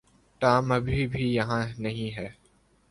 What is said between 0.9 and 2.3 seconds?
بھی یہاں نہیں ہے۔